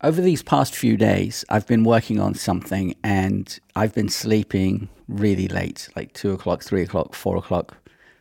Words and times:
Over 0.00 0.20
these 0.20 0.44
past 0.44 0.76
few 0.76 0.96
days, 0.96 1.44
I've 1.48 1.66
been 1.66 1.82
working 1.82 2.20
on 2.20 2.34
something 2.34 2.94
and 3.02 3.58
I've 3.74 3.92
been 3.94 4.08
sleeping 4.08 4.88
really 5.08 5.48
late, 5.48 5.88
like 5.96 6.12
two 6.12 6.30
o'clock, 6.30 6.62
three 6.62 6.82
o'clock, 6.82 7.14
four 7.14 7.36
o'clock, 7.36 7.76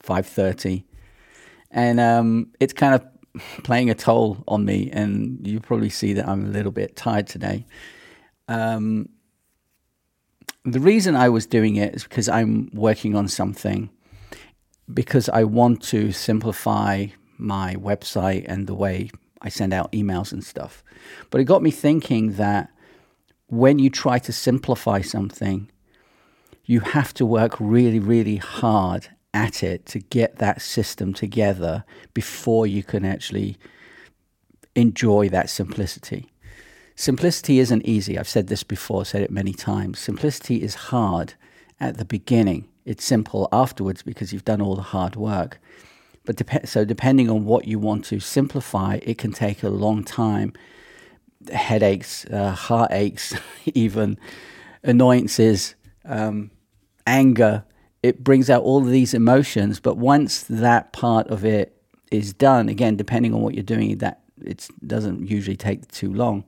five 0.00 0.26
thirty, 0.26 0.86
and 1.70 2.00
um, 2.00 2.52
it's 2.58 2.72
kind 2.72 2.94
of 2.94 3.06
playing 3.64 3.90
a 3.90 3.94
toll 3.94 4.42
on 4.48 4.64
me. 4.64 4.90
And 4.90 5.46
you 5.46 5.60
probably 5.60 5.90
see 5.90 6.14
that 6.14 6.26
I'm 6.26 6.46
a 6.46 6.48
little 6.48 6.72
bit 6.72 6.96
tired 6.96 7.26
today. 7.26 7.66
Um, 8.48 9.10
the 10.64 10.80
reason 10.80 11.16
I 11.16 11.28
was 11.28 11.44
doing 11.44 11.76
it 11.76 11.94
is 11.94 12.04
because 12.04 12.30
I'm 12.30 12.70
working 12.72 13.14
on 13.14 13.28
something 13.28 13.90
because 14.94 15.28
I 15.28 15.44
want 15.44 15.82
to 15.84 16.12
simplify 16.12 17.08
my 17.36 17.74
website 17.74 18.46
and 18.48 18.66
the 18.66 18.74
way 18.74 19.10
I 19.40 19.48
send 19.48 19.72
out 19.72 19.92
emails 19.92 20.32
and 20.32 20.42
stuff. 20.44 20.82
But 21.30 21.40
it 21.40 21.44
got 21.44 21.62
me 21.62 21.70
thinking 21.70 22.32
that 22.34 22.70
when 23.46 23.78
you 23.78 23.90
try 23.90 24.18
to 24.18 24.32
simplify 24.32 25.00
something, 25.00 25.70
you 26.64 26.80
have 26.80 27.14
to 27.14 27.24
work 27.24 27.56
really, 27.58 27.98
really 27.98 28.36
hard 28.36 29.08
at 29.32 29.62
it 29.62 29.86
to 29.86 29.98
get 29.98 30.36
that 30.36 30.60
system 30.60 31.14
together 31.14 31.84
before 32.14 32.66
you 32.66 32.82
can 32.82 33.04
actually 33.04 33.56
enjoy 34.74 35.28
that 35.28 35.50
simplicity. 35.50 36.30
Simplicity 36.94 37.58
isn't 37.58 37.86
easy. 37.86 38.18
I've 38.18 38.28
said 38.28 38.48
this 38.48 38.64
before, 38.64 39.04
said 39.04 39.22
it 39.22 39.30
many 39.30 39.52
times. 39.52 39.98
Simplicity 39.98 40.62
is 40.62 40.74
hard 40.74 41.34
at 41.78 41.96
the 41.96 42.04
beginning. 42.04 42.68
It's 42.84 43.04
simple 43.04 43.48
afterwards 43.52 44.02
because 44.02 44.32
you've 44.32 44.44
done 44.44 44.60
all 44.60 44.76
the 44.76 44.82
hard 44.82 45.14
work. 45.14 45.60
But 46.28 46.36
dep- 46.36 46.66
so 46.66 46.84
depending 46.84 47.30
on 47.30 47.46
what 47.46 47.66
you 47.66 47.78
want 47.78 48.04
to 48.06 48.20
simplify, 48.20 48.98
it 49.02 49.16
can 49.16 49.32
take 49.32 49.62
a 49.62 49.70
long 49.70 50.04
time. 50.04 50.52
Headaches, 51.50 52.26
uh, 52.26 52.50
heartaches, 52.50 53.34
even 53.64 54.18
annoyances, 54.82 55.74
um, 56.04 56.50
anger. 57.06 57.64
It 58.02 58.22
brings 58.22 58.50
out 58.50 58.62
all 58.62 58.82
of 58.82 58.90
these 58.90 59.14
emotions. 59.14 59.80
But 59.80 59.96
once 59.96 60.42
that 60.42 60.92
part 60.92 61.28
of 61.28 61.46
it 61.46 61.82
is 62.12 62.34
done, 62.34 62.68
again, 62.68 62.96
depending 62.96 63.32
on 63.32 63.40
what 63.40 63.54
you're 63.54 63.62
doing, 63.62 63.96
that 63.96 64.20
it 64.44 64.68
doesn't 64.86 65.30
usually 65.30 65.56
take 65.56 65.88
too 65.88 66.12
long. 66.12 66.44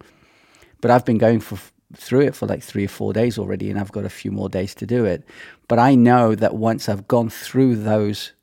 But 0.83 0.91
I've 0.91 1.06
been 1.06 1.17
going 1.17 1.41
for 1.41 1.59
through 1.94 2.20
it 2.20 2.37
for 2.37 2.44
like 2.44 2.62
three 2.62 2.84
or 2.84 2.89
four 2.89 3.15
days 3.15 3.39
already, 3.39 3.70
and 3.70 3.81
I've 3.81 3.92
got 3.92 4.05
a 4.05 4.11
few 4.11 4.31
more 4.31 4.50
days 4.50 4.75
to 4.75 4.84
do 4.84 5.06
it. 5.06 5.25
But 5.69 5.78
I 5.78 5.94
know 5.94 6.34
that 6.34 6.55
once 6.55 6.87
I've 6.87 7.09
gone 7.09 7.31
through 7.31 7.77
those 7.77 8.34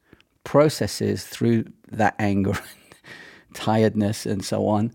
processes 0.48 1.26
through 1.26 1.66
that 1.92 2.16
anger, 2.20 2.52
and 3.48 3.53
tiredness, 3.53 4.26
and 4.26 4.44
so 4.45 4.66
on, 4.66 4.94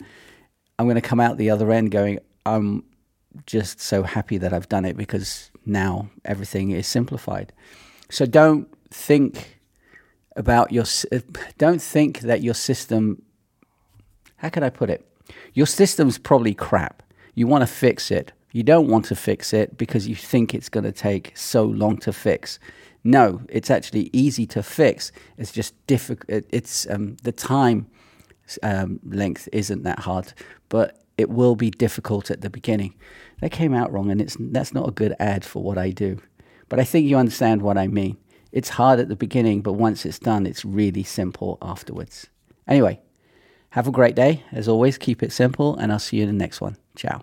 I'm 0.78 0.86
going 0.86 0.94
to 0.94 1.02
come 1.02 1.20
out 1.20 1.36
the 1.36 1.50
other 1.50 1.70
end 1.70 1.90
going, 1.90 2.20
I'm 2.46 2.84
just 3.46 3.78
so 3.78 4.02
happy 4.02 4.38
that 4.38 4.54
I've 4.54 4.70
done 4.70 4.86
it 4.86 4.96
because 4.96 5.50
now 5.66 6.08
everything 6.24 6.70
is 6.70 6.86
simplified. 6.86 7.52
So 8.08 8.24
don't 8.24 8.66
think 8.90 9.60
about 10.36 10.72
your, 10.72 10.84
uh, 11.12 11.18
don't 11.58 11.82
think 11.82 12.20
that 12.20 12.42
your 12.42 12.54
system, 12.54 13.22
how 14.36 14.48
can 14.48 14.62
I 14.62 14.70
put 14.70 14.88
it? 14.88 15.06
Your 15.52 15.66
system's 15.66 16.16
probably 16.16 16.54
crap. 16.54 17.02
You 17.34 17.46
want 17.46 17.60
to 17.60 17.66
fix 17.66 18.10
it. 18.10 18.32
You 18.52 18.62
don't 18.62 18.88
want 18.88 19.04
to 19.06 19.14
fix 19.14 19.52
it 19.52 19.76
because 19.76 20.08
you 20.08 20.16
think 20.16 20.54
it's 20.54 20.70
going 20.70 20.84
to 20.84 20.92
take 20.92 21.36
so 21.36 21.62
long 21.62 21.98
to 21.98 22.12
fix. 22.12 22.58
No, 23.04 23.42
it's 23.48 23.70
actually 23.70 24.10
easy 24.12 24.46
to 24.46 24.62
fix. 24.62 25.10
It's 25.36 25.52
just 25.52 25.74
difficult. 25.86 26.44
It's 26.50 26.88
um, 26.88 27.16
the 27.22 27.32
time 27.32 27.86
um, 28.62 29.00
length 29.04 29.48
isn't 29.52 29.82
that 29.82 30.00
hard, 30.00 30.32
but 30.68 31.02
it 31.18 31.30
will 31.30 31.56
be 31.56 31.70
difficult 31.70 32.30
at 32.30 32.40
the 32.40 32.50
beginning. 32.50 32.94
That 33.40 33.50
came 33.50 33.74
out 33.74 33.92
wrong, 33.92 34.10
and 34.10 34.20
it's 34.20 34.36
that's 34.38 34.72
not 34.72 34.88
a 34.88 34.92
good 34.92 35.14
ad 35.18 35.44
for 35.44 35.62
what 35.62 35.78
I 35.78 35.90
do. 35.90 36.18
But 36.68 36.78
I 36.78 36.84
think 36.84 37.06
you 37.06 37.16
understand 37.16 37.62
what 37.62 37.76
I 37.76 37.88
mean. 37.88 38.16
It's 38.52 38.70
hard 38.70 39.00
at 39.00 39.08
the 39.08 39.16
beginning, 39.16 39.62
but 39.62 39.72
once 39.72 40.06
it's 40.06 40.18
done, 40.18 40.46
it's 40.46 40.64
really 40.64 41.02
simple 41.02 41.58
afterwards. 41.60 42.26
Anyway, 42.68 43.00
have 43.70 43.88
a 43.88 43.92
great 43.92 44.14
day. 44.14 44.44
As 44.52 44.68
always, 44.68 44.98
keep 44.98 45.22
it 45.22 45.32
simple, 45.32 45.76
and 45.76 45.90
I'll 45.90 45.98
see 45.98 46.18
you 46.18 46.22
in 46.22 46.28
the 46.28 46.34
next 46.34 46.60
one. 46.60 46.76
Ciao. 46.94 47.22